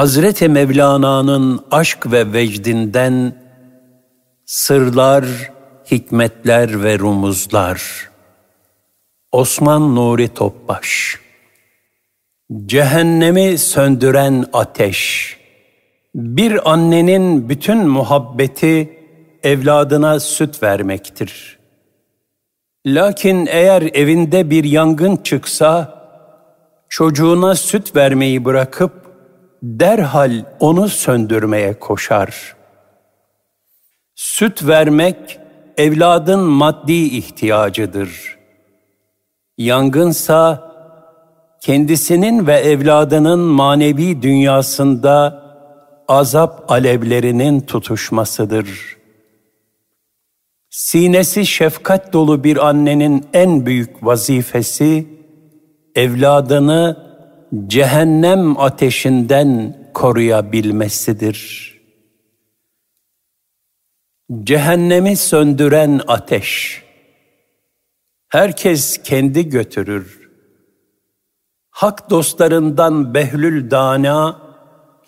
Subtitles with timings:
[0.00, 3.32] Hazreti Mevlana'nın aşk ve vecdinden
[4.46, 5.24] sırlar,
[5.90, 8.08] hikmetler ve rumuzlar.
[9.32, 11.18] Osman Nuri Topbaş
[12.66, 15.36] Cehennemi söndüren ateş.
[16.14, 18.98] Bir annenin bütün muhabbeti
[19.42, 21.58] evladına süt vermektir.
[22.86, 26.00] Lakin eğer evinde bir yangın çıksa,
[26.88, 28.99] çocuğuna süt vermeyi bırakıp
[29.62, 32.56] derhal onu söndürmeye koşar.
[34.14, 35.38] Süt vermek
[35.76, 38.38] evladın maddi ihtiyacıdır.
[39.58, 40.70] Yangınsa
[41.60, 45.42] kendisinin ve evladının manevi dünyasında
[46.08, 48.96] azap alevlerinin tutuşmasıdır.
[50.70, 55.06] Sinesi şefkat dolu bir annenin en büyük vazifesi,
[55.94, 57.09] evladını
[57.66, 61.70] cehennem ateşinden koruyabilmesidir.
[64.42, 66.82] Cehennemi söndüren ateş.
[68.28, 70.30] Herkes kendi götürür.
[71.70, 74.40] Hak dostlarından Behlül Dana,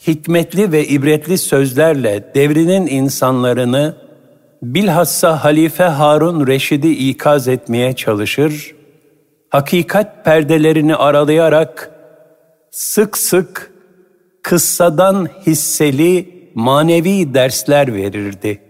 [0.06, 3.96] hikmetli ve ibretli sözlerle devrinin insanlarını,
[4.62, 8.74] bilhassa Halife Harun Reşid'i ikaz etmeye çalışır,
[9.50, 11.91] hakikat perdelerini aralayarak
[12.72, 13.72] sık sık
[14.42, 18.62] kıssadan hisseli manevi dersler verirdi.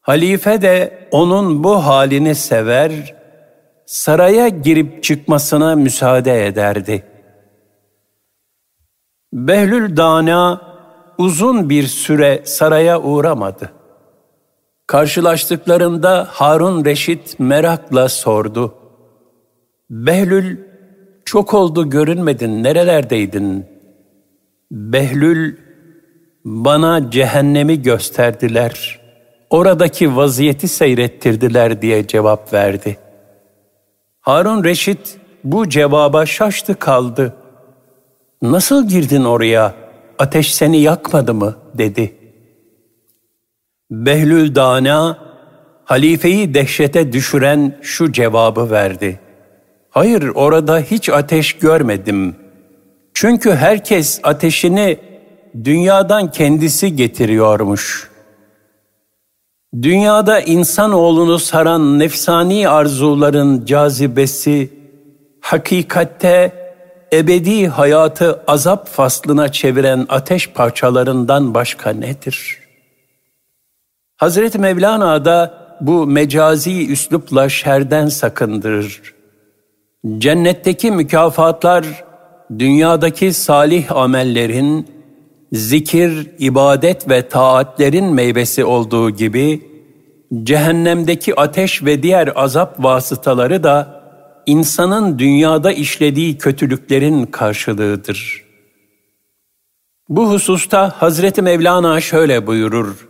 [0.00, 3.14] Halife de onun bu halini sever,
[3.86, 7.04] saraya girip çıkmasına müsaade ederdi.
[9.32, 10.60] Behlül Dana
[11.18, 13.72] uzun bir süre saraya uğramadı.
[14.86, 18.74] Karşılaştıklarında Harun Reşit merakla sordu.
[19.90, 20.73] Behlül
[21.24, 23.66] çok oldu görünmedin, nerelerdeydin?
[24.70, 25.56] Behlül,
[26.44, 29.00] bana cehennemi gösterdiler,
[29.50, 32.98] oradaki vaziyeti seyrettirdiler diye cevap verdi.
[34.20, 37.34] Harun Reşit bu cevaba şaştı kaldı.
[38.42, 39.74] Nasıl girdin oraya,
[40.18, 41.56] ateş seni yakmadı mı?
[41.74, 42.14] dedi.
[43.90, 45.18] Behlül Dana,
[45.84, 49.20] halifeyi dehşete düşüren şu cevabı verdi.
[49.94, 52.36] Hayır orada hiç ateş görmedim.
[53.14, 54.98] Çünkü herkes ateşini
[55.64, 58.10] dünyadan kendisi getiriyormuş.
[59.82, 64.70] Dünyada insanoğlunu saran nefsani arzuların cazibesi,
[65.40, 66.52] hakikatte
[67.12, 72.58] ebedi hayatı azap faslına çeviren ateş parçalarından başka nedir?
[74.16, 79.13] Hazreti Mevlana da bu mecazi üslupla şerden sakındırır.
[80.04, 82.04] Cennetteki mükafatlar
[82.58, 84.88] dünyadaki salih amellerin,
[85.52, 89.62] zikir, ibadet ve taatlerin meyvesi olduğu gibi
[90.42, 94.04] cehennemdeki ateş ve diğer azap vasıtaları da
[94.46, 98.44] insanın dünyada işlediği kötülüklerin karşılığıdır.
[100.08, 103.08] Bu hususta Hazreti Mevlana şöyle buyurur.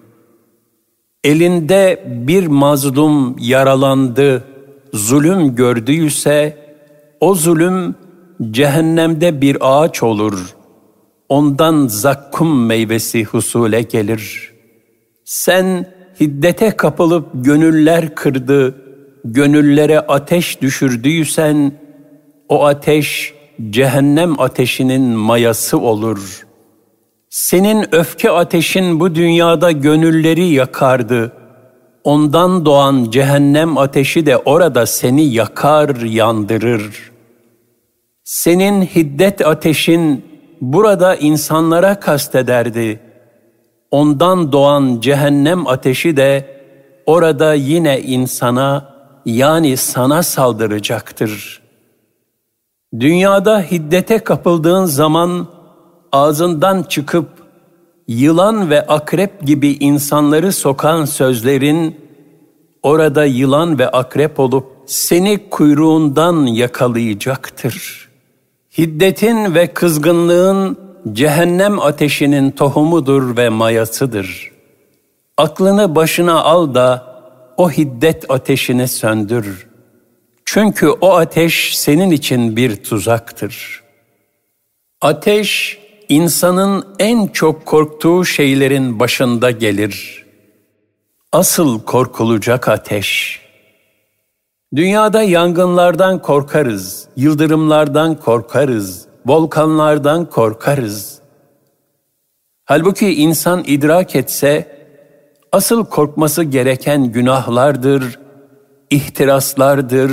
[1.24, 4.44] Elinde bir mazlum yaralandı,
[4.92, 6.63] zulüm gördüyse,
[7.24, 7.94] o zulüm
[8.50, 10.54] cehennemde bir ağaç olur.
[11.28, 14.52] Ondan zakkum meyvesi husule gelir.
[15.24, 15.86] Sen
[16.20, 18.74] hiddete kapılıp gönüller kırdı,
[19.24, 21.72] gönüllere ateş düşürdüysen,
[22.48, 23.34] o ateş
[23.70, 26.46] cehennem ateşinin mayası olur.
[27.30, 31.32] Senin öfke ateşin bu dünyada gönülleri yakardı.
[32.04, 37.13] Ondan doğan cehennem ateşi de orada seni yakar, yandırır.''
[38.24, 40.24] Senin hiddet ateşin
[40.60, 43.00] burada insanlara kastederdi.
[43.90, 46.60] Ondan doğan cehennem ateşi de
[47.06, 48.94] orada yine insana
[49.26, 51.62] yani sana saldıracaktır.
[53.00, 55.48] Dünyada hiddete kapıldığın zaman
[56.12, 57.28] ağzından çıkıp
[58.08, 62.00] yılan ve akrep gibi insanları sokan sözlerin
[62.82, 68.13] orada yılan ve akrep olup seni kuyruğundan yakalayacaktır.''
[68.78, 70.78] Hiddetin ve kızgınlığın
[71.12, 74.50] cehennem ateşinin tohumudur ve mayasıdır.
[75.36, 77.14] Aklını başına al da
[77.56, 79.66] o hiddet ateşini söndür.
[80.44, 83.82] Çünkü o ateş senin için bir tuzaktır.
[85.00, 85.78] Ateş
[86.08, 90.24] insanın en çok korktuğu şeylerin başında gelir.
[91.32, 93.40] Asıl korkulacak ateş
[94.74, 101.18] Dünyada yangınlardan korkarız, yıldırımlardan korkarız, volkanlardan korkarız.
[102.64, 104.78] Halbuki insan idrak etse,
[105.52, 108.18] asıl korkması gereken günahlardır,
[108.90, 110.10] ihtiraslardır,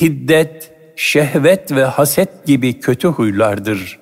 [0.00, 3.98] hiddet, şehvet ve haset gibi kötü huylardır.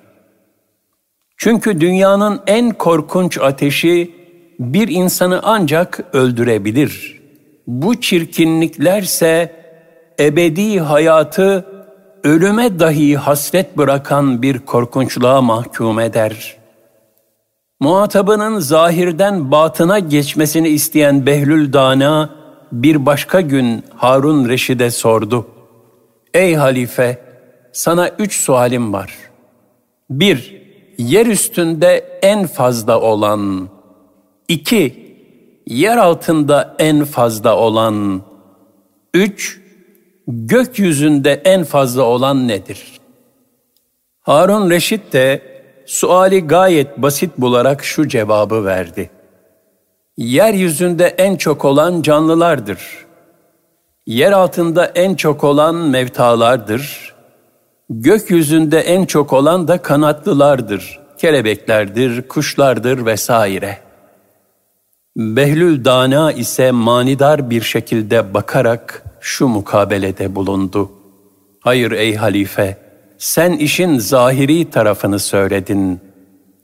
[1.37, 4.15] Çünkü dünyanın en korkunç ateşi
[4.59, 7.21] bir insanı ancak öldürebilir.
[7.67, 9.58] Bu çirkinliklerse
[10.19, 11.65] ebedi hayatı
[12.23, 16.55] ölüme dahi hasret bırakan bir korkunçluğa mahkum eder.
[17.79, 22.29] Muhatabının zahirden batına geçmesini isteyen Behlül Dana
[22.71, 25.47] bir başka gün Harun Reşid'e sordu.
[26.33, 27.17] Ey halife,
[27.71, 29.13] sana üç sualim var.
[30.09, 30.61] Bir,
[30.97, 33.69] yer üstünde en fazla olan.
[34.47, 35.15] İki,
[35.67, 38.21] yer altında en fazla olan.
[39.13, 39.61] Üç,
[40.29, 42.99] gökyüzünde en fazla olan nedir?
[44.21, 45.41] Harun Reşit de
[45.85, 49.09] suali gayet basit bularak şu cevabı verdi.
[50.17, 52.79] Yeryüzünde en çok olan canlılardır.
[54.07, 57.15] Yer altında en çok olan mevtalardır.
[57.89, 60.99] Gökyüzünde en çok olan da kanatlılardır.
[61.17, 63.77] Kelebeklerdir, kuşlardır vesaire.
[65.17, 70.91] Behlül Dana ise manidar bir şekilde bakarak şu mukabelede bulundu.
[71.59, 72.77] Hayır ey halife,
[73.17, 75.99] sen işin zahiri tarafını söyledin.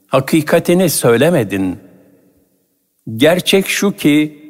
[0.06, 1.78] Hakikatini söylemedin.
[3.16, 4.42] Gerçek şu ki,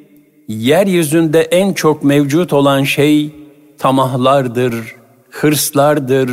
[0.49, 3.35] yeryüzünde en çok mevcut olan şey
[3.79, 4.75] tamahlardır,
[5.31, 6.31] hırslardır,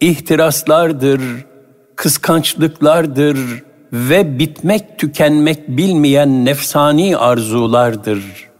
[0.00, 1.20] ihtiraslardır,
[1.96, 3.38] kıskançlıklardır
[3.92, 8.51] ve bitmek tükenmek bilmeyen nefsani arzulardır.''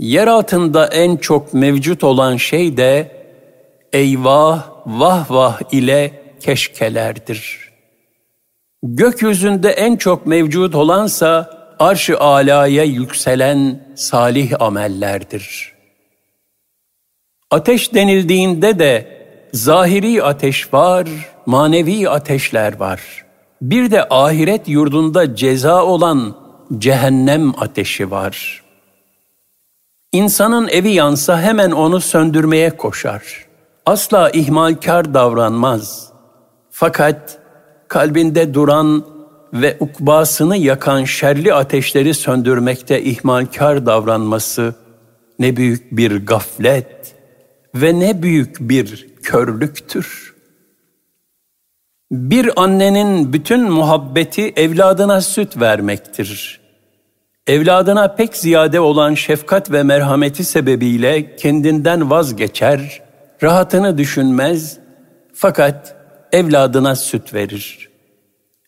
[0.00, 3.10] Yer altında en çok mevcut olan şey de
[3.92, 7.70] eyvah vah vah ile keşkelerdir.
[8.82, 15.72] Gökyüzünde en çok mevcut olansa arş-ı alaya yükselen salih amellerdir.
[17.50, 21.08] Ateş denildiğinde de zahiri ateş var,
[21.46, 23.00] manevi ateşler var.
[23.62, 26.36] Bir de ahiret yurdunda ceza olan
[26.78, 28.59] cehennem ateşi var.''
[30.12, 33.46] İnsanın evi yansa hemen onu söndürmeye koşar.
[33.86, 36.12] Asla ihmalkar davranmaz.
[36.70, 37.38] Fakat
[37.88, 39.04] kalbinde duran
[39.52, 44.74] ve ukbasını yakan şerli ateşleri söndürmekte ihmalkar davranması
[45.38, 47.14] ne büyük bir gaflet
[47.74, 50.34] ve ne büyük bir körlüktür.
[52.12, 56.59] Bir annenin bütün muhabbeti evladına süt vermektir
[57.46, 63.02] evladına pek ziyade olan şefkat ve merhameti sebebiyle kendinden vazgeçer,
[63.42, 64.78] rahatını düşünmez
[65.34, 65.96] fakat
[66.32, 67.90] evladına süt verir.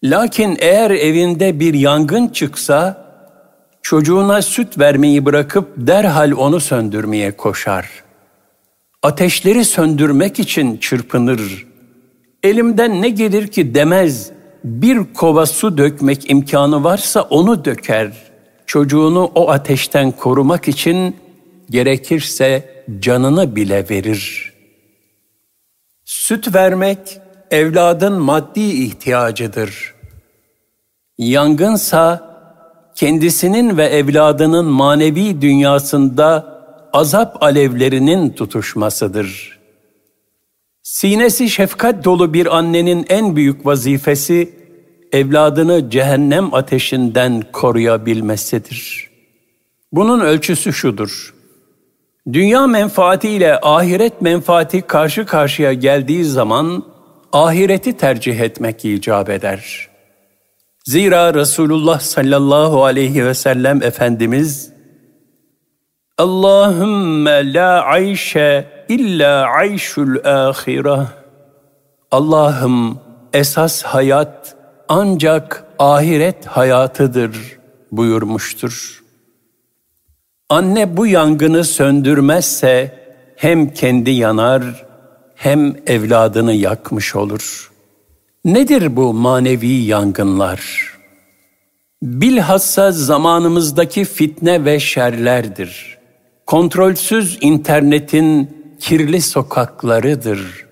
[0.04, 3.06] Lakin eğer evinde bir yangın çıksa,
[3.82, 7.90] çocuğuna süt vermeyi bırakıp derhal onu söndürmeye koşar.
[9.02, 11.66] Ateşleri söndürmek için çırpınır.
[12.42, 14.30] Elimden ne gelir ki demez,
[14.64, 18.31] bir kova su dökmek imkanı varsa onu döker.''
[18.72, 21.16] Çocuğunu o ateşten korumak için
[21.70, 24.52] gerekirse canını bile verir.
[26.04, 26.98] Süt vermek
[27.50, 29.94] evladın maddi ihtiyacıdır.
[31.18, 32.32] Yangınsa
[32.94, 36.58] kendisinin ve evladının manevi dünyasında
[36.92, 39.58] azap alevlerinin tutuşmasıdır.
[40.82, 44.61] Sinesi şefkat dolu bir annenin en büyük vazifesi
[45.12, 49.10] evladını cehennem ateşinden koruyabilmesidir.
[49.92, 51.34] Bunun ölçüsü şudur.
[52.32, 56.84] Dünya menfaati ile ahiret menfaati karşı karşıya geldiği zaman
[57.32, 59.88] ahireti tercih etmek icap eder.
[60.84, 64.72] Zira Resulullah sallallahu aleyhi ve sellem Efendimiz
[66.18, 71.06] Allahümme la ayşe illa ayşul ahire
[72.10, 73.00] Allah'ım
[73.32, 74.56] esas hayat
[74.94, 77.58] ancak ahiret hayatıdır
[77.92, 79.02] buyurmuştur.
[80.48, 82.98] Anne bu yangını söndürmezse
[83.36, 84.86] hem kendi yanar
[85.34, 87.72] hem evladını yakmış olur.
[88.44, 90.92] Nedir bu manevi yangınlar?
[92.02, 95.98] Bilhassa zamanımızdaki fitne ve şerlerdir.
[96.46, 100.71] Kontrolsüz internetin kirli sokaklarıdır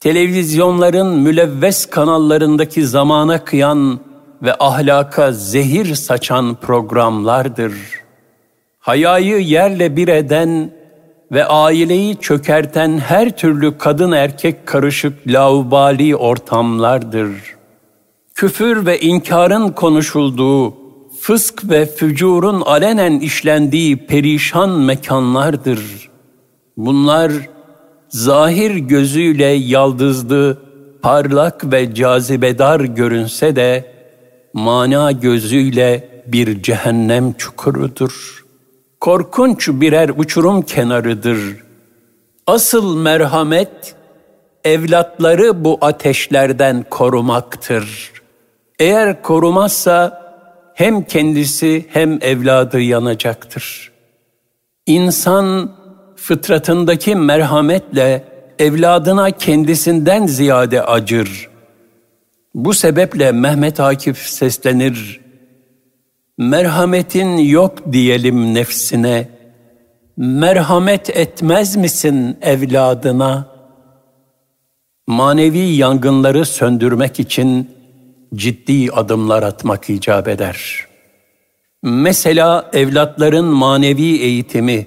[0.00, 4.00] televizyonların mülevves kanallarındaki zamana kıyan
[4.42, 7.72] ve ahlaka zehir saçan programlardır.
[8.78, 10.70] Hayayı yerle bir eden
[11.32, 17.30] ve aileyi çökerten her türlü kadın erkek karışık laubali ortamlardır.
[18.34, 20.74] küfür ve inkarın konuşulduğu,
[21.20, 26.10] fısk ve fücurun alenen işlendiği perişan mekanlardır.
[26.76, 27.32] Bunlar
[28.08, 30.58] zahir gözüyle yaldızlı,
[31.02, 33.84] parlak ve cazibedar görünse de
[34.52, 38.44] mana gözüyle bir cehennem çukurudur.
[39.00, 41.38] Korkunç birer uçurum kenarıdır.
[42.46, 43.94] Asıl merhamet
[44.64, 48.12] evlatları bu ateşlerden korumaktır.
[48.78, 50.26] Eğer korumazsa
[50.74, 53.92] hem kendisi hem evladı yanacaktır.
[54.86, 55.76] İnsan
[56.16, 58.24] fıtratındaki merhametle
[58.58, 61.48] evladına kendisinden ziyade acır.
[62.54, 65.20] Bu sebeple Mehmet Akif seslenir.
[66.38, 69.28] Merhametin yok diyelim nefsine.
[70.16, 73.56] Merhamet etmez misin evladına?
[75.06, 77.70] Manevi yangınları söndürmek için
[78.34, 80.86] ciddi adımlar atmak icap eder.
[81.82, 84.86] Mesela evlatların manevi eğitimi,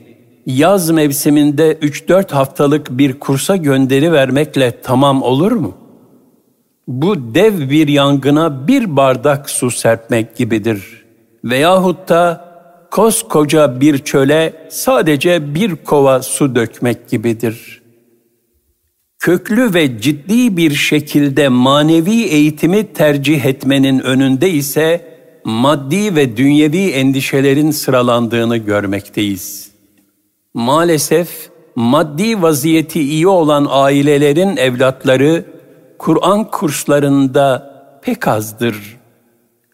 [0.49, 5.77] yaz mevsiminde 3-4 haftalık bir kursa gönderi vermekle tamam olur mu?
[6.87, 11.05] Bu dev bir yangına bir bardak su serpmek gibidir.
[11.43, 12.49] Veyahut da
[12.91, 17.81] koskoca bir çöle sadece bir kova su dökmek gibidir.
[19.19, 25.01] Köklü ve ciddi bir şekilde manevi eğitimi tercih etmenin önünde ise
[25.45, 29.68] maddi ve dünyevi endişelerin sıralandığını görmekteyiz.''
[30.53, 35.45] Maalesef maddi vaziyeti iyi olan ailelerin evlatları
[35.99, 38.97] Kur'an kurslarında pek azdır.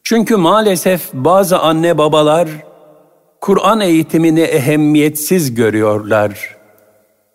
[0.03, 2.49] Çünkü maalesef bazı anne babalar
[3.41, 6.55] Kur'an eğitimini ehemmiyetsiz görüyorlar.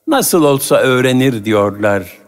[0.07, 2.19] Nasıl olsa öğrenir diyorlar.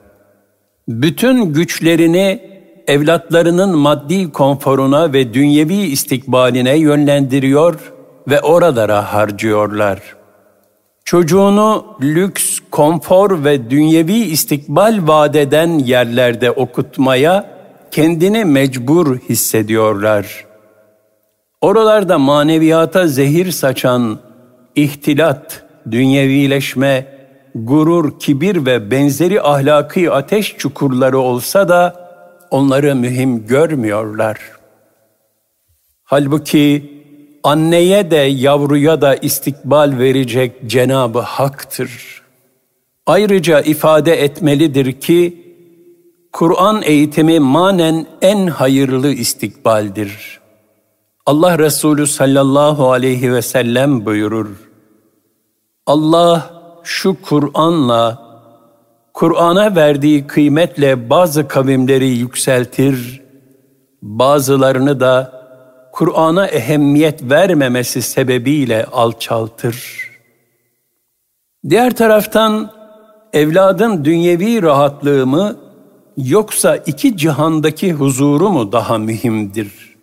[0.89, 2.53] Bütün güçlerini
[2.87, 7.93] evlatlarının maddi konforuna ve dünyevi istikbaline yönlendiriyor
[8.29, 10.22] ve oralara harcıyorlar.''
[11.05, 17.59] Çocuğunu lüks, konfor ve dünyevi istikbal vadeden yerlerde okutmaya
[17.91, 20.45] kendini mecbur hissediyorlar.
[21.61, 24.19] Oralarda maneviyata zehir saçan
[24.75, 27.07] ihtilat, dünyevileşme,
[27.55, 32.11] gurur, kibir ve benzeri ahlaki ateş çukurları olsa da
[32.51, 34.39] onları mühim görmüyorlar.
[36.05, 36.92] Halbuki
[37.45, 42.23] anneye de yavruya da istikbal verecek Cenabı Hak'tır.
[43.07, 45.43] Ayrıca ifade etmelidir ki
[46.33, 50.41] Kur'an eğitimi manen en hayırlı istikbaldir.
[51.27, 54.49] Allah Resulü sallallahu aleyhi ve sellem buyurur.
[55.87, 56.51] Allah
[56.83, 58.23] şu Kur'an'la,
[59.15, 63.23] Kur'an'a verdiği kıymetle bazı kavimleri yükseltir,
[64.03, 65.42] bazılarını da
[65.93, 70.09] Kur'an'a ehemmiyet vermemesi sebebiyle alçaltır.
[71.69, 72.73] Diğer taraftan
[73.33, 75.57] evladın dünyevi rahatlığı mı
[76.17, 79.97] yoksa iki cihandaki huzuru mu daha mühimdir?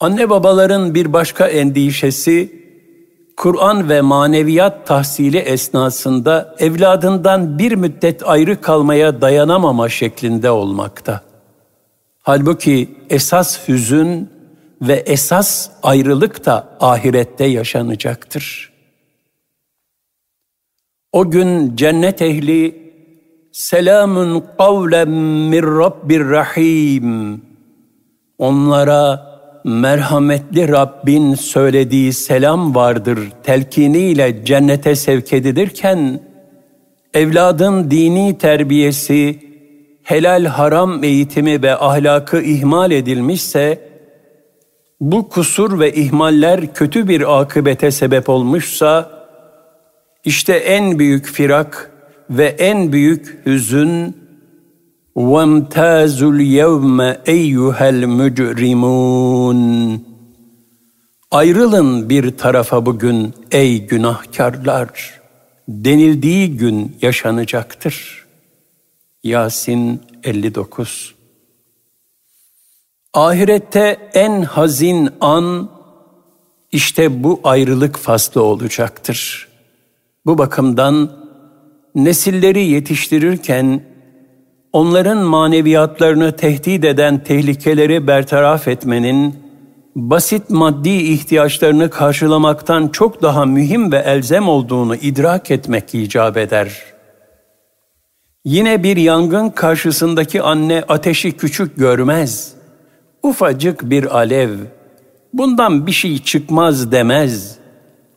[0.00, 2.64] Anne babaların bir başka endişesi
[3.36, 11.20] Kur'an ve maneviyat tahsili esnasında evladından bir müddet ayrı kalmaya dayanamama şeklinde olmakta.
[12.22, 14.33] Halbuki esas hüzün
[14.88, 18.72] ve esas ayrılık da ahirette yaşanacaktır.
[21.12, 22.84] O gün cennet ehli
[23.52, 25.08] selamun kavlen
[25.50, 27.42] min rabbir rahim
[28.38, 36.20] onlara merhametli Rabbin söylediği selam vardır telkiniyle cennete sevk edilirken
[37.14, 39.38] evladın dini terbiyesi,
[40.02, 43.93] helal haram eğitimi ve ahlakı ihmal edilmişse
[45.03, 49.11] bu kusur ve ihmaller kötü bir akıbete sebep olmuşsa,
[50.25, 51.91] işte en büyük firak
[52.29, 54.19] ve en büyük hüzün
[55.15, 59.59] وَامْتَازُ الْيَوْمَ اَيُّهَا الْمُجْرِمُونَ
[61.31, 65.19] Ayrılın bir tarafa bugün ey günahkarlar
[65.67, 68.25] denildiği gün yaşanacaktır.
[69.23, 71.12] Yasin 59
[73.14, 75.68] Ahirette en hazin an
[76.72, 79.48] işte bu ayrılık faslı olacaktır.
[80.26, 81.10] Bu bakımdan
[81.94, 83.82] nesilleri yetiştirirken
[84.72, 89.34] onların maneviyatlarını tehdit eden tehlikeleri bertaraf etmenin
[89.96, 96.82] basit maddi ihtiyaçlarını karşılamaktan çok daha mühim ve elzem olduğunu idrak etmek icap eder.
[98.44, 102.63] Yine bir yangın karşısındaki anne ateşi küçük görmez.''
[103.24, 104.50] Ufacık bir alev,
[105.32, 107.58] bundan bir şey çıkmaz demez.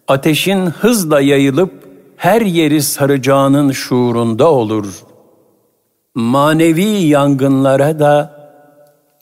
[0.07, 1.71] Ateşin hızla yayılıp
[2.17, 4.87] her yeri saracağının şuurunda olur.
[6.15, 8.37] Manevi yangınlara da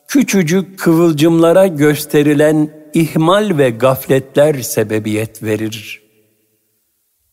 [0.08, 6.02] küçücük kıvılcımlara gösterilen ihmal ve gafletler sebebiyet verir.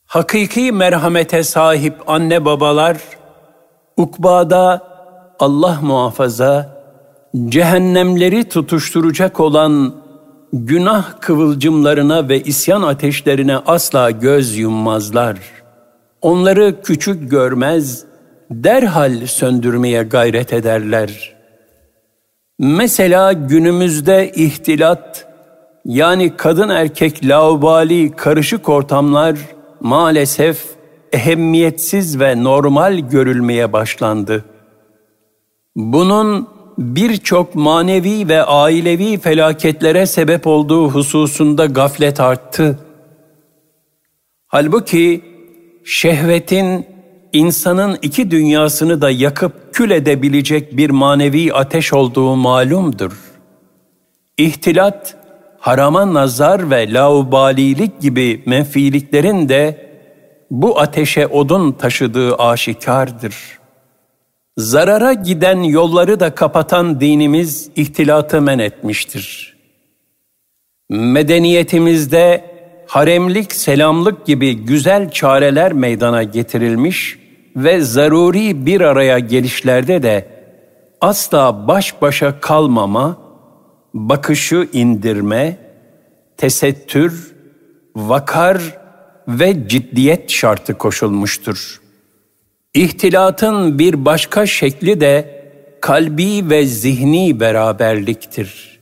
[0.05, 2.97] Hakiki merhamete sahip anne babalar,
[3.97, 4.93] ukbada
[5.39, 6.72] Allah muhafaza,
[7.35, 9.93] cehennemleri tutuşturacak olan
[10.53, 15.37] günah kıvılcımlarına ve isyan ateşlerine asla göz yummazlar.
[16.21, 18.05] Onları küçük görmez,
[18.51, 21.33] derhal söndürmeye gayret ederler.
[22.59, 25.27] Mesela günümüzde ihtilat,
[25.85, 29.37] yani kadın erkek laubali karışık ortamlar
[29.81, 30.65] maalesef
[31.13, 34.45] ehemmiyetsiz ve normal görülmeye başlandı.
[35.75, 42.79] Bunun birçok manevi ve ailevi felaketlere sebep olduğu hususunda gaflet arttı.
[44.47, 45.21] Halbuki
[45.85, 46.85] şehvetin
[47.33, 53.13] insanın iki dünyasını da yakıp kül edebilecek bir manevi ateş olduğu malumdur.
[54.37, 55.15] İhtilat,
[55.59, 59.93] harama nazar ve laubalilik gibi menfiliklerin de
[60.51, 63.62] bu ateşe odun taşıdığı aşikardır.''
[64.57, 69.57] Zarara giden yolları da kapatan dinimiz ihtilatı men etmiştir.
[70.89, 72.53] Medeniyetimizde
[72.87, 77.19] haremlik, selamlık gibi güzel çareler meydana getirilmiş
[77.55, 80.27] ve zaruri bir araya gelişlerde de
[81.01, 83.17] asla baş başa kalmama,
[83.93, 85.57] bakışı indirme,
[86.37, 87.35] tesettür,
[87.95, 88.61] vakar
[89.27, 91.82] ve ciddiyet şartı koşulmuştur.''
[92.73, 95.43] İhtilatın bir başka şekli de
[95.81, 98.79] kalbi ve zihni beraberliktir.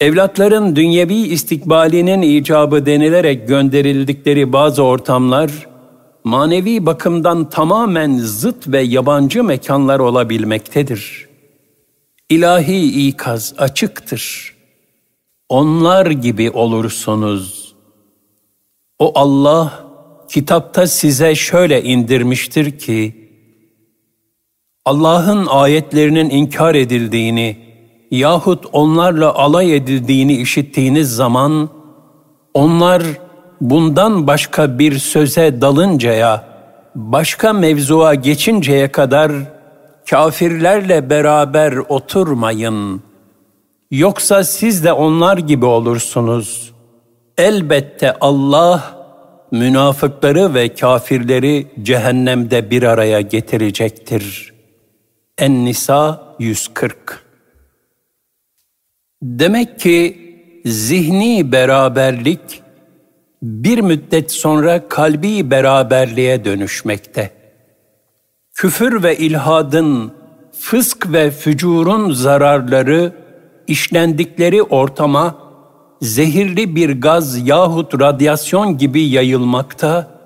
[0.00, 5.68] Evlatların dünyevi istikbalinin icabı denilerek gönderildikleri bazı ortamlar,
[6.24, 11.28] manevi bakımdan tamamen zıt ve yabancı mekanlar olabilmektedir.
[12.30, 14.54] İlahi ikaz açıktır.
[15.48, 17.74] Onlar gibi olursunuz.
[18.98, 19.85] O Allah,
[20.28, 23.26] kitapta size şöyle indirmiştir ki,
[24.84, 27.56] Allah'ın ayetlerinin inkar edildiğini
[28.10, 31.68] yahut onlarla alay edildiğini işittiğiniz zaman,
[32.54, 33.02] onlar
[33.60, 36.44] bundan başka bir söze dalıncaya,
[36.94, 39.32] başka mevzuya geçinceye kadar
[40.10, 43.02] kafirlerle beraber oturmayın.
[43.90, 46.72] Yoksa siz de onlar gibi olursunuz.
[47.38, 48.95] Elbette Allah,
[49.50, 54.52] münafıkları ve kafirleri cehennemde bir araya getirecektir.
[55.38, 57.26] En-Nisa 140
[59.22, 60.18] Demek ki
[60.64, 62.62] zihni beraberlik
[63.42, 67.30] bir müddet sonra kalbi beraberliğe dönüşmekte.
[68.54, 70.12] Küfür ve ilhadın,
[70.58, 73.12] fısk ve fücurun zararları
[73.66, 75.45] işlendikleri ortama
[76.02, 80.16] zehirli bir gaz yahut radyasyon gibi yayılmakta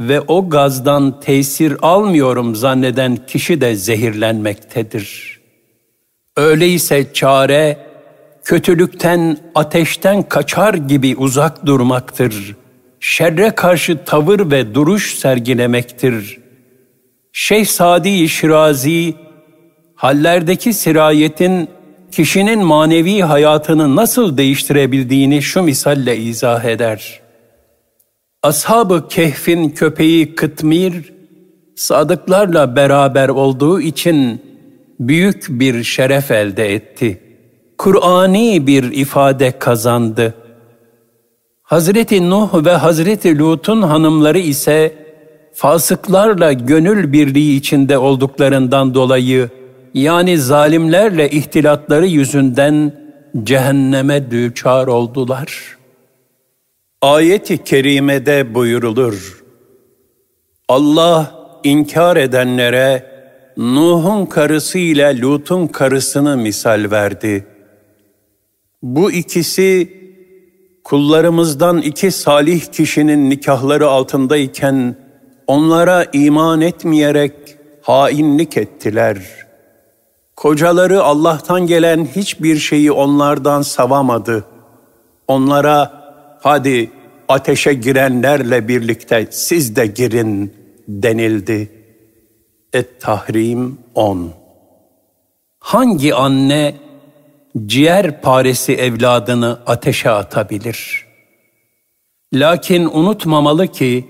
[0.00, 5.40] ve o gazdan tesir almıyorum zanneden kişi de zehirlenmektedir.
[6.36, 7.78] Öyleyse çare
[8.44, 12.56] kötülükten, ateşten kaçar gibi uzak durmaktır.
[13.00, 16.38] Şerre karşı tavır ve duruş sergilemektir.
[17.32, 19.14] Şeyh Sadi Şirazi,
[19.94, 21.68] hallerdeki sirayetin
[22.12, 27.20] kişinin manevi hayatını nasıl değiştirebildiğini şu misalle izah eder.
[28.42, 31.12] Ashab-ı Kehf'in köpeği Kıtmir,
[31.76, 34.42] sadıklarla beraber olduğu için
[35.00, 37.20] büyük bir şeref elde etti.
[37.78, 40.34] Kur'ani bir ifade kazandı.
[41.62, 44.94] Hazreti Nuh ve Hazreti Lut'un hanımları ise
[45.54, 49.48] fasıklarla gönül birliği içinde olduklarından dolayı
[49.94, 52.92] yani zalimlerle ihtilatları yüzünden
[53.44, 55.78] cehenneme düçar oldular.
[57.02, 59.44] Ayet-i kerimede buyurulur.
[60.68, 63.10] Allah inkar edenlere
[63.56, 67.46] Nuh'un karısı ile Lut'un karısını misal verdi.
[68.82, 70.00] Bu ikisi
[70.84, 74.96] kullarımızdan iki salih kişinin nikahları altındayken
[75.46, 77.32] onlara iman etmeyerek
[77.82, 79.49] hainlik ettiler.''
[80.40, 84.44] Kocaları Allah'tan gelen hiçbir şeyi onlardan savamadı.
[85.28, 85.92] Onlara
[86.42, 86.90] hadi
[87.28, 90.54] ateşe girenlerle birlikte siz de girin
[90.88, 91.70] denildi.
[92.72, 94.30] Et-Tahrim 10
[95.58, 96.74] Hangi anne
[97.66, 101.06] ciğer paresi evladını ateşe atabilir.
[102.34, 104.04] Lakin unutmamalı ki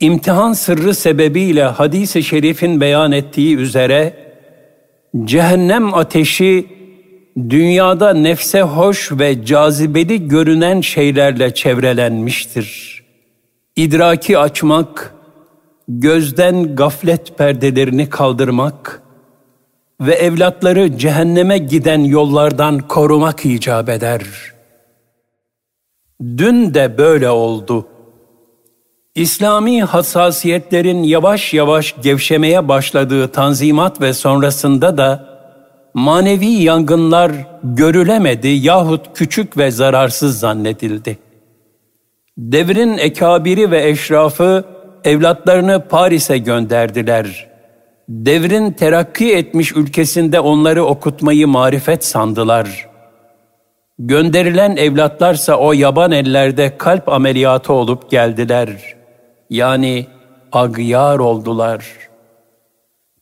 [0.00, 4.27] imtihan sırrı sebebiyle hadis-i şerifin beyan ettiği üzere
[5.24, 6.66] cehennem ateşi
[7.50, 12.98] dünyada nefse hoş ve cazibeli görünen şeylerle çevrelenmiştir.
[13.76, 15.14] İdraki açmak,
[15.88, 19.02] gözden gaflet perdelerini kaldırmak
[20.00, 24.22] ve evlatları cehenneme giden yollardan korumak icap eder.
[26.20, 27.86] Dün de böyle oldu.
[29.18, 35.38] İslami hassasiyetlerin yavaş yavaş gevşemeye başladığı tanzimat ve sonrasında da
[35.94, 41.18] manevi yangınlar görülemedi yahut küçük ve zararsız zannedildi.
[42.38, 44.64] Devrin ekabiri ve eşrafı
[45.04, 47.48] evlatlarını Paris'e gönderdiler.
[48.08, 52.88] Devrin terakki etmiş ülkesinde onları okutmayı marifet sandılar.
[53.98, 58.97] Gönderilen evlatlarsa o yaban ellerde kalp ameliyatı olup geldiler.
[59.50, 60.06] Yani
[60.52, 61.86] agyar oldular.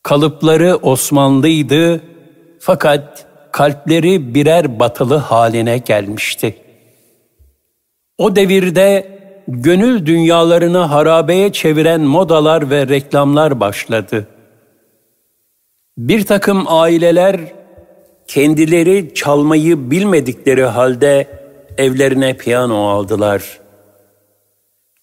[0.02, 2.00] Kalıpları Osmanlıydı
[2.60, 6.56] fakat kalpleri birer batılı haline gelmişti.
[8.18, 14.26] O devirde gönül dünyalarını harabeye çeviren modalar ve reklamlar başladı.
[15.98, 17.40] Bir takım aileler
[18.26, 21.26] kendileri çalmayı bilmedikleri halde
[21.78, 23.60] evlerine piyano aldılar.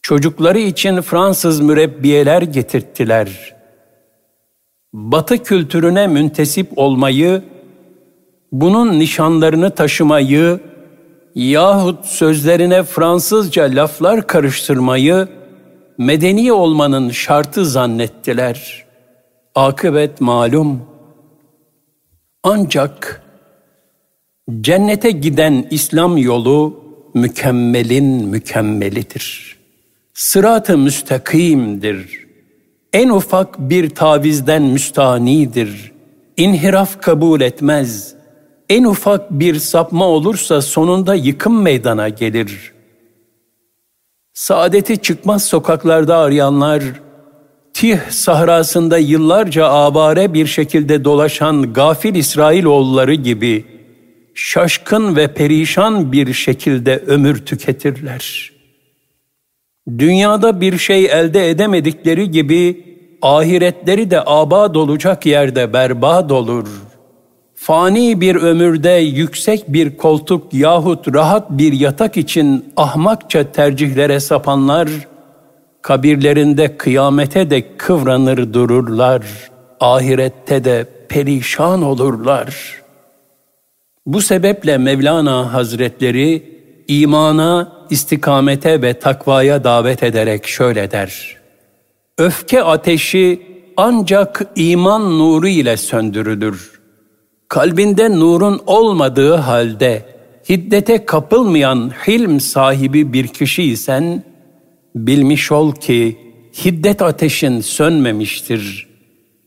[0.03, 3.55] Çocukları için Fransız mürebbiyeler getirttiler.
[4.93, 7.41] Batı kültürüne müntesip olmayı,
[8.51, 10.59] bunun nişanlarını taşımayı
[11.35, 15.27] yahut sözlerine Fransızca laflar karıştırmayı
[15.97, 18.85] medeni olmanın şartı zannettiler.
[19.55, 20.81] Akıbet malum.
[22.43, 23.23] Ancak
[24.61, 29.52] cennete giden İslam yolu mükemmelin mükemmelidir.
[30.13, 32.27] Sırat-ı müstakimdir.
[32.93, 35.91] En ufak bir tavizden müstanidir.
[36.37, 38.23] İnhiraf kabul etmez.''
[38.69, 42.73] en ufak bir sapma olursa sonunda yıkım meydana gelir.
[44.33, 46.83] Saadeti çıkmaz sokaklarda arayanlar,
[47.73, 53.65] Tih sahrasında yıllarca abare bir şekilde dolaşan gafil İsrailoğulları gibi
[54.35, 58.52] şaşkın ve perişan bir şekilde ömür tüketirler.
[59.97, 62.85] Dünyada bir şey elde edemedikleri gibi
[63.21, 66.93] ahiretleri de abad olacak yerde berbat olur.''
[67.63, 74.89] fani bir ömürde yüksek bir koltuk yahut rahat bir yatak için ahmakça tercihlere sapanlar,
[75.81, 79.21] kabirlerinde kıyamete de kıvranır dururlar,
[79.79, 82.81] ahirette de perişan olurlar.
[84.05, 86.43] Bu sebeple Mevlana Hazretleri
[86.87, 91.37] imana, istikamete ve takvaya davet ederek şöyle der.
[92.17, 93.41] Öfke ateşi
[93.77, 96.73] ancak iman nuru ile söndürülür
[97.53, 100.05] kalbinde nurun olmadığı halde
[100.49, 104.23] hiddete kapılmayan hilm sahibi bir kişiysen,
[104.95, 106.17] bilmiş ol ki
[106.65, 108.87] hiddet ateşin sönmemiştir.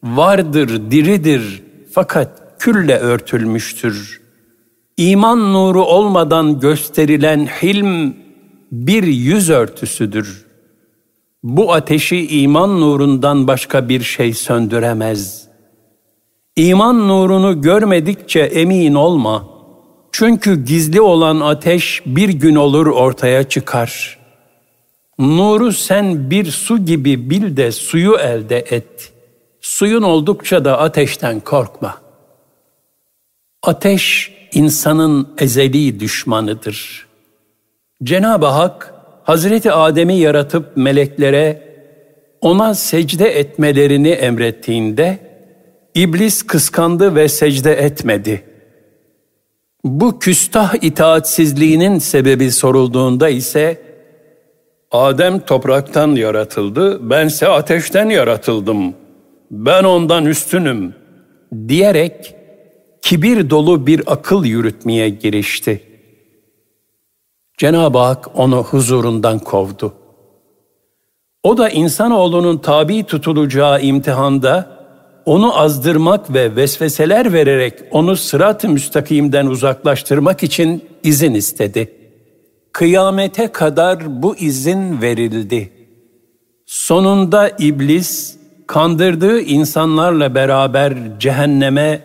[0.04, 4.20] Vardır, diridir fakat külle örtülmüştür.
[4.96, 8.14] İman nuru olmadan gösterilen hilm
[8.86, 10.46] bir yüz örtüsüdür.
[11.42, 15.46] Bu ateşi iman nurundan başka bir şey söndüremez.''
[16.56, 19.48] İman nurunu görmedikçe emin olma.
[20.12, 24.18] Çünkü gizli olan ateş bir gün olur ortaya çıkar.
[25.18, 29.12] Nuru sen bir su gibi bil de suyu elde et.
[29.60, 32.00] Suyun oldukça da ateşten korkma.
[33.62, 37.05] Ateş insanın ezeli düşmanıdır.
[38.02, 41.62] Cenab-ı Hak Hazreti Adem'i yaratıp meleklere
[42.40, 45.18] ona secde etmelerini emrettiğinde
[45.94, 48.42] İblis kıskandı ve secde etmedi.
[49.84, 53.80] Bu küstah itaatsizliğinin sebebi sorulduğunda ise
[54.90, 58.94] Adem topraktan yaratıldı, bense ateşten yaratıldım.
[59.50, 60.94] Ben ondan üstünüm
[61.68, 62.34] diyerek
[63.02, 65.95] kibir dolu bir akıl yürütmeye girişti.
[67.56, 69.94] Cenab-ı Hak onu huzurundan kovdu.
[71.42, 74.76] O da insanoğlunun tabi tutulacağı imtihanda
[75.24, 81.92] onu azdırmak ve vesveseler vererek onu sırat-ı müstakimden uzaklaştırmak için izin istedi.
[82.72, 85.72] Kıyamete kadar bu izin verildi.
[86.66, 92.00] Sonunda iblis kandırdığı insanlarla beraber cehenneme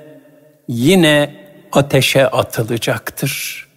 [0.68, 1.36] yine
[1.72, 3.70] ateşe atılacaktır.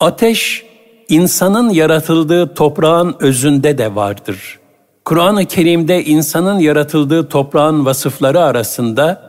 [0.00, 0.64] Ateş,
[1.08, 4.58] insanın yaratıldığı toprağın özünde de vardır.
[5.04, 9.28] Kur'an-ı Kerim'de insanın yaratıldığı toprağın vasıfları arasında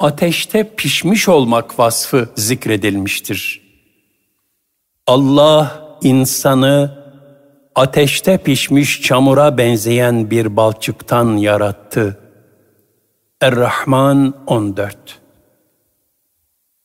[0.00, 3.60] ateşte pişmiş olmak vasfı zikredilmiştir.
[5.06, 6.98] Allah insanı
[7.74, 12.18] ateşte pişmiş çamura benzeyen bir balçıktan yarattı.
[13.40, 15.20] Er-Rahman 14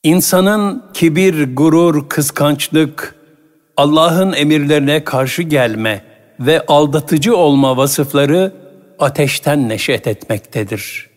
[0.02, 3.15] İnsanın kibir, gurur, kıskançlık,
[3.76, 6.04] Allah'ın emirlerine karşı gelme
[6.40, 8.52] ve aldatıcı olma vasıfları
[8.98, 11.10] ateşten neşet etmektedir.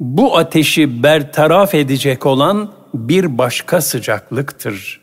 [0.00, 5.00] Bu ateşi bertaraf edecek olan bir başka sıcaklıktır.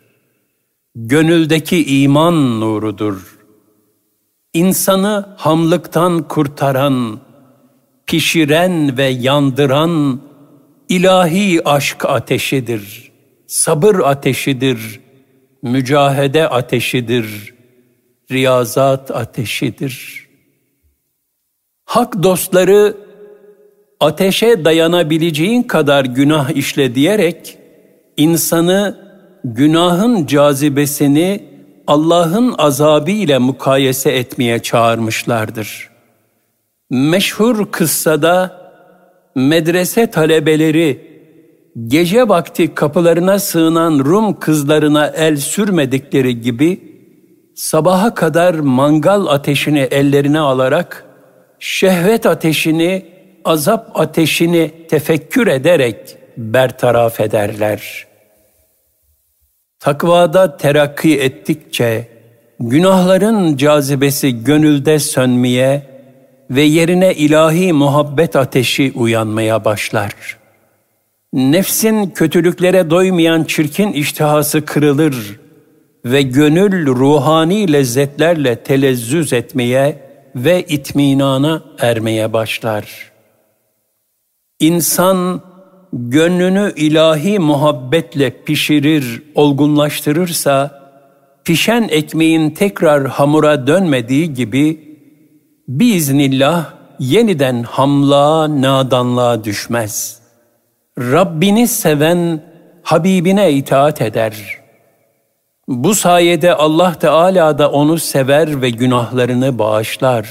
[0.96, 3.38] Gönüldeki iman nurudur.
[4.54, 7.20] İnsanı hamlıktan kurtaran,
[8.06, 10.22] pişiren ve yandıran
[10.90, 13.12] ilahi aşk ateşidir.
[13.48, 15.01] Sabır ateşidir.
[15.62, 17.54] Mücahede ateşidir.
[18.32, 20.28] Riyazat ateşidir.
[21.86, 22.98] Hak dostları
[24.00, 27.58] ateşe dayanabileceğin kadar günah işle diyerek
[28.18, 29.12] insanı
[29.44, 31.52] günahın cazibesini
[31.88, 35.90] Allah'ın azabı ile mukayese etmeye çağırmışlardır.
[36.90, 38.62] Meşhur kıssada
[39.36, 41.11] medrese talebeleri
[41.88, 46.82] gece vakti kapılarına sığınan Rum kızlarına el sürmedikleri gibi
[47.56, 51.06] sabaha kadar mangal ateşini ellerine alarak
[51.60, 53.06] şehvet ateşini,
[53.46, 58.12] azap ateşini tefekkür ederek bertaraf ederler.''
[59.82, 62.08] Takvada terakki ettikçe
[62.60, 65.88] günahların cazibesi gönülde sönmeye
[66.50, 70.41] ve yerine ilahi muhabbet ateşi uyanmaya başlar.
[71.34, 75.40] Nefsin kötülüklere doymayan çirkin iştihası kırılır
[76.06, 83.12] ve gönül ruhani lezzetlerle telezzüz etmeye ve itminana ermeye başlar.
[84.60, 85.42] İnsan
[85.94, 90.82] gönlünü ilahi muhabbetle pişirir, olgunlaştırırsa,
[91.44, 94.98] pişen ekmeğin tekrar hamura dönmediği gibi,
[95.68, 100.21] biiznillah yeniden hamlığa, nadanlığa düşmez.
[101.12, 102.42] Rabbini seven,
[102.84, 104.34] Habibine itaat eder.
[105.68, 110.28] Bu sayede Allah Teala da onu sever ve günahlarını bağışlar.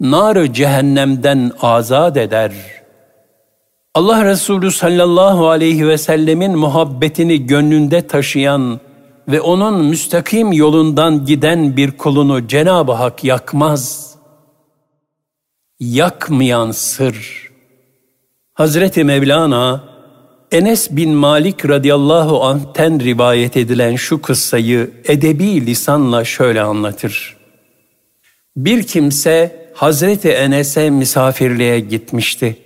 [0.00, 2.78] Nar cehennemden azat eder.''
[3.98, 8.80] Allah Resulü sallallahu aleyhi ve sellemin muhabbetini gönlünde taşıyan
[9.28, 14.14] ve onun müstakim yolundan giden bir kulunu Cenab-ı Hak yakmaz.
[15.80, 17.47] Yakmayan sır.
[18.58, 19.84] Hazreti Mevlana,
[20.52, 27.36] Enes bin Malik radıyallahu anh'ten rivayet edilen şu kıssayı edebi lisanla şöyle anlatır.
[28.56, 32.56] Bir kimse Hazreti Enes'e misafirliğe gitmişti.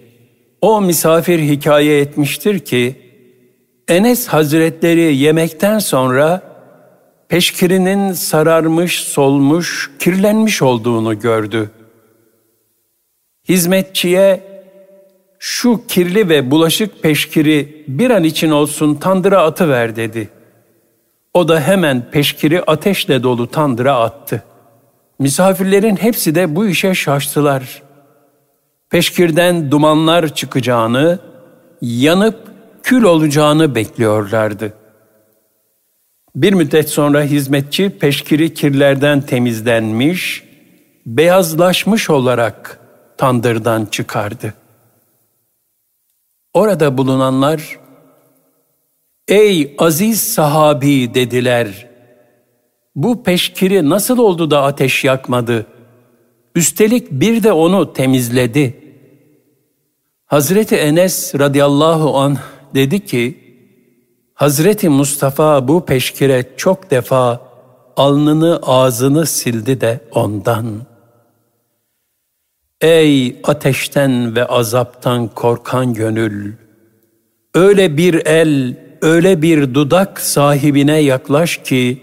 [0.61, 2.97] O misafir hikaye etmiştir ki,
[3.89, 6.43] Enes Hazretleri yemekten sonra
[7.29, 11.71] peşkirinin sararmış, solmuş, kirlenmiş olduğunu gördü.
[13.49, 14.52] Hizmetçiye
[15.45, 20.29] şu kirli ve bulaşık peşkiri bir an için olsun tandıra atıver dedi.
[21.35, 24.43] O da hemen peşkiri ateşle dolu tandıra attı.
[25.19, 27.83] Misafirlerin hepsi de bu işe şaştılar
[28.91, 31.19] peşkirden dumanlar çıkacağını,
[31.81, 32.39] yanıp
[32.83, 34.73] kül olacağını bekliyorlardı.
[36.37, 40.45] Bir müddet sonra hizmetçi peşkiri kirlerden temizlenmiş,
[41.07, 42.79] beyazlaşmış olarak
[43.17, 44.55] tandırdan çıkardı.
[46.55, 47.79] Orada bulunanlar,
[49.29, 51.89] ''Ey aziz sahabi'' dediler.
[52.97, 55.67] ''Bu peşkiri nasıl oldu da ateş yakmadı?
[56.55, 58.83] Üstelik bir de onu temizledi.''
[60.33, 62.39] Hazreti Enes radıyallahu an
[62.75, 63.39] dedi ki,
[64.35, 67.41] Hazreti Mustafa bu peşkire çok defa
[67.97, 70.67] alnını ağzını sildi de ondan.
[72.83, 76.53] Ey ateşten ve azaptan korkan gönül!
[77.55, 82.03] Öyle bir el, öyle bir dudak sahibine yaklaş ki,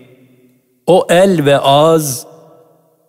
[0.88, 2.28] o el ve ağız,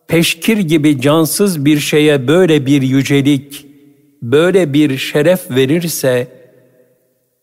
[0.09, 3.67] peşkir gibi cansız bir şeye böyle bir yücelik,
[4.23, 6.29] böyle bir şeref verirse,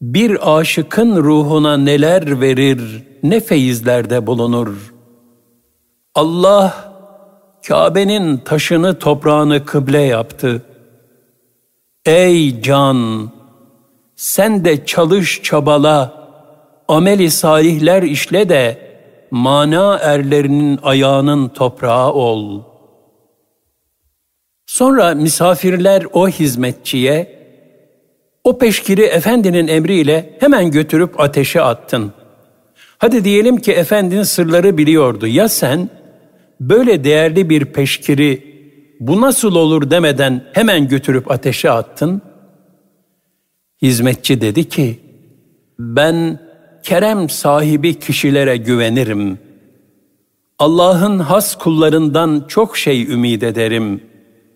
[0.01, 4.93] bir aşıkın ruhuna neler verir, ne feyizlerde bulunur.
[6.15, 6.86] Allah,
[7.67, 10.61] Kabe'nin taşını toprağını kıble yaptı.
[12.05, 13.31] Ey can!
[14.15, 16.27] Sen de çalış çabala,
[16.87, 18.77] ameli salihler işle de
[19.31, 22.63] mana erlerinin ayağının toprağı ol.
[24.65, 27.37] Sonra misafirler o hizmetçiye,
[28.43, 32.13] o peşkiri efendinin emriyle hemen götürüp ateşe attın.
[32.97, 35.27] Hadi diyelim ki efendinin sırları biliyordu.
[35.27, 35.89] Ya sen
[36.59, 38.57] böyle değerli bir peşkiri
[38.99, 42.21] bu nasıl olur demeden hemen götürüp ateşe attın?
[43.81, 44.99] Hizmetçi dedi ki,
[45.79, 46.39] ben
[46.83, 49.39] kerem sahibi kişilere güvenirim.
[50.59, 54.01] Allah'ın has kullarından çok şey ümid ederim.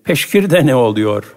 [0.04, 1.36] Peşkirde ne oluyor?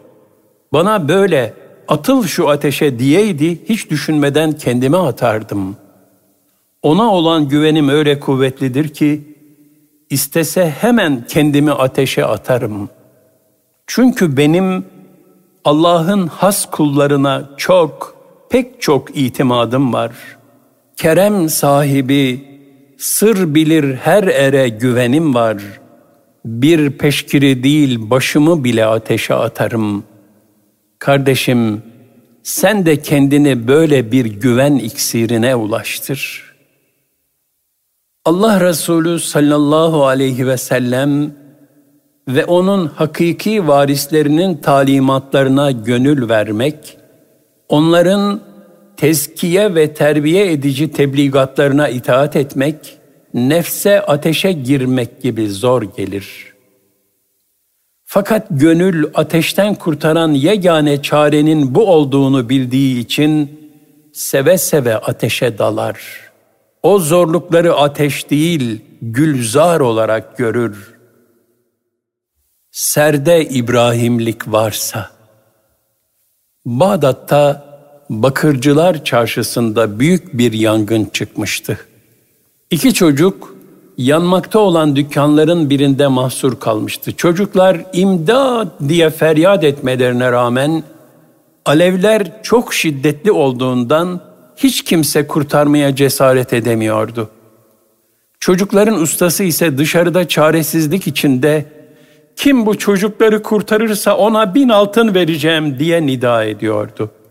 [0.73, 1.55] Bana böyle
[1.89, 5.77] atıl şu ateşe diyeydi hiç düşünmeden kendime atardım.
[6.83, 9.34] Ona olan güvenim öyle kuvvetlidir ki
[10.15, 12.89] istese hemen kendimi ateşe atarım.
[13.87, 14.85] Çünkü benim
[15.65, 18.17] Allah'ın has kullarına çok,
[18.51, 20.45] pek çok itimadım var.''
[20.97, 22.45] kerem sahibi,
[22.99, 25.57] sır bilir her ere güvenim var.
[26.45, 30.05] Bir peşkiri değil başımı bile ateşe atarım.
[30.99, 31.83] Kardeşim,
[32.43, 36.54] sen de kendini böyle bir güven iksirine ulaştır.
[38.25, 41.35] Allah Resulü sallallahu aleyhi ve sellem
[42.29, 46.99] ve onun hakiki varislerinin talimatlarına gönül vermek,
[47.69, 48.41] onların
[48.97, 52.99] tezkiye ve terbiye edici tebligatlarına itaat etmek,
[53.35, 56.55] nefse ateşe girmek gibi zor gelir.
[58.05, 63.61] Fakat gönül ateşten kurtaran yegane çarenin bu olduğunu bildiği için
[64.13, 66.24] seve seve ateşe dalar.
[66.85, 70.95] O zorlukları ateş değil, gülzar olarak görür.
[72.71, 75.11] Serde İbrahimlik varsa,
[76.67, 77.65] Bağdat'ta
[78.11, 81.79] Bakırcılar Çarşısı'nda büyük bir yangın çıkmıştı.
[82.71, 83.57] İki çocuk
[83.97, 87.17] yanmakta olan dükkanların birinde mahsur kalmıştı.
[87.17, 90.83] Çocuklar imdat diye feryat etmelerine rağmen
[91.65, 97.31] alevler çok şiddetli olduğundan hiç kimse kurtarmaya cesaret edemiyordu.
[98.41, 101.65] Çocukların ustası ise dışarıda çaresizlik içinde
[102.37, 107.25] kim bu çocukları kurtarırsa ona bin altın vereceğim diye nida ediyordu.''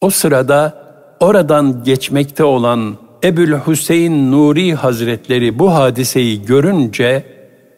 [0.00, 0.86] O sırada
[1.20, 7.24] oradan geçmekte olan Ebul Hüseyin Nuri Hazretleri bu hadiseyi görünce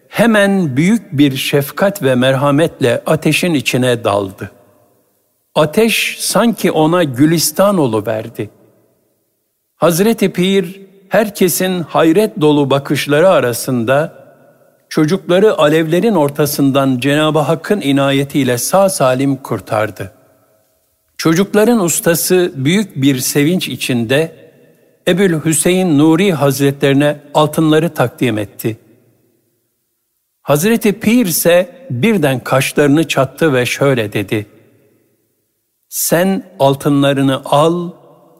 [0.08, 4.50] hemen büyük bir şefkat ve merhametle ateşin içine daldı.
[5.58, 8.50] Ateş sanki ona gülistan verdi.
[9.76, 14.14] Hazreti Pir herkesin hayret dolu bakışları arasında
[14.88, 20.12] çocukları alevlerin ortasından Cenab-ı Hakk'ın inayetiyle sağ salim kurtardı.
[21.16, 24.50] Çocukların ustası büyük bir sevinç içinde
[25.08, 28.76] Ebul Hüseyin Nuri Hazretlerine altınları takdim etti.
[30.42, 34.57] Hazreti Pir ise birden kaşlarını çattı ve şöyle dedi.
[35.88, 37.90] Sen altınlarını al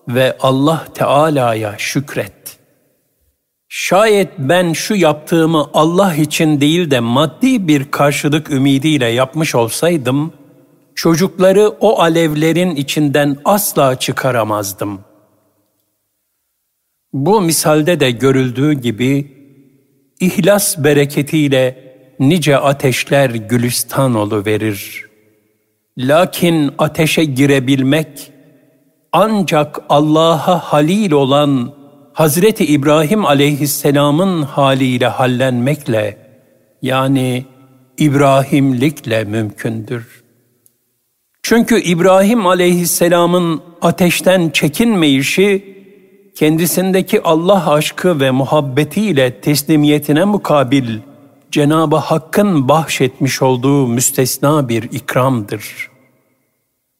[0.08, 2.58] ve Allah Teala'ya şükret.
[3.68, 10.32] Şayet ben şu yaptığımı Allah için değil de maddi bir karşılık ümidiyle yapmış olsaydım,
[10.94, 15.00] çocukları o alevlerin içinden asla çıkaramazdım.
[17.12, 19.32] Bu misalde de görüldüğü gibi
[20.20, 24.14] ihlas bereketiyle nice ateşler gülistan
[24.46, 25.07] verir.
[25.98, 28.32] Lakin ateşe girebilmek
[29.12, 31.72] ancak Allah'a halil olan
[32.12, 36.16] Hazreti İbrahim aleyhisselamın haliyle hallenmekle
[36.82, 37.44] yani
[37.98, 40.28] İbrahimlikle mümkündür.''
[41.48, 45.76] Çünkü İbrahim aleyhisselamın ateşten çekinmeyişi,
[46.36, 50.98] kendisindeki Allah aşkı ve muhabbetiyle teslimiyetine mukabil
[51.50, 55.90] Cenab-ı Hakk'ın bahşetmiş olduğu müstesna bir ikramdır.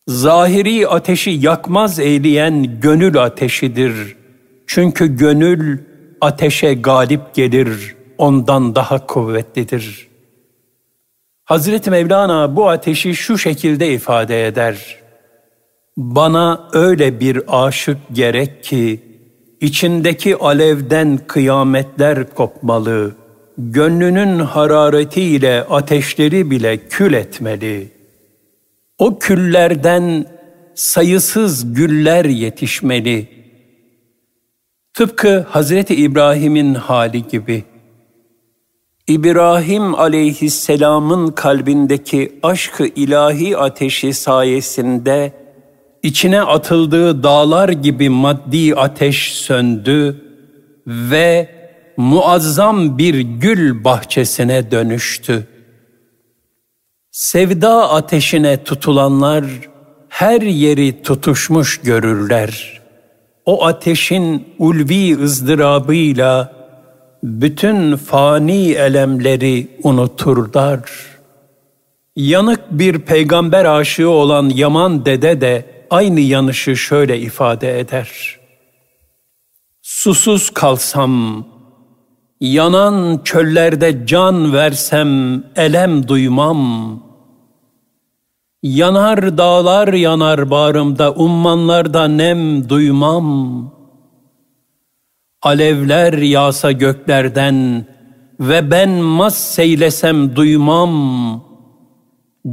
[0.09, 4.17] Zahiri ateşi yakmaz eyleyen gönül ateşidir.
[4.67, 5.79] Çünkü gönül
[6.21, 10.09] ateşe galip gelir, ondan daha kuvvetlidir.''
[11.49, 14.97] Hazreti Mevlana bu ateşi şu şekilde ifade eder.
[15.97, 19.01] Bana öyle bir aşık gerek ki,
[19.61, 23.15] içindeki alevden kıyametler kopmalı,
[23.59, 27.98] gönlünün hararetiyle ateşleri bile kül etmeli.
[28.99, 30.27] O küllerden
[30.75, 33.29] sayısız güller yetişmeli.
[34.95, 37.79] Tıpkı Hazreti İbrahim'in hali gibi.''
[39.09, 45.33] İbrahim aleyhisselamın kalbindeki aşkı ilahi ateşi sayesinde
[46.03, 50.25] içine atıldığı dağlar gibi maddi ateş söndü
[50.87, 51.49] ve
[51.97, 55.47] muazzam bir gül bahçesine dönüştü.
[57.19, 59.45] Sevda ateşine tutulanlar
[60.09, 62.81] her yeri tutuşmuş görürler.
[63.47, 66.53] O ateşin ulvi ızdırabıyla
[67.23, 70.81] bütün fani elemleri unuturlar.
[72.17, 78.39] Yanık bir peygamber aşığı olan Yaman dede de aynı yanışı şöyle ifade eder.
[79.83, 81.47] Susuz kalsam,
[82.41, 87.08] yanan çöllerde can versem elem duymam.
[88.63, 93.79] Yanar dağlar yanar bağrımda, ummanlarda nem duymam.''
[95.43, 97.87] Alevler yağsa göklerden
[98.41, 101.45] ve ben mas seylesem duymam.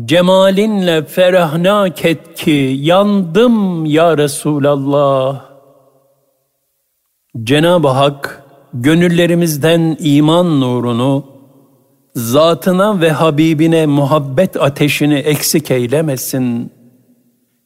[0.06, 5.45] Cemalinle ferahnak et ki yandım ya Resulallah.
[7.43, 8.43] Cenab-ı Hak
[8.74, 11.26] gönüllerimizden iman nurunu,
[12.16, 16.72] zatına ve Habibine muhabbet ateşini eksik eylemesin.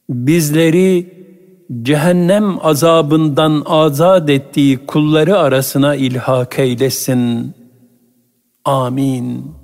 [0.08, 1.20] Bizleri
[1.82, 7.54] cehennem azabından azat ettiği kulları arasına ilhak eylesin.
[8.64, 9.59] Amin.